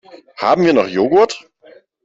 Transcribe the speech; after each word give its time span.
Haben 0.37 0.63
wir 0.65 0.73
noch 0.73 0.87
Joghurt? 0.87 1.47